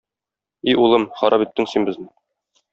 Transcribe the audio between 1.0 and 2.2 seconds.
харап иттең син безне.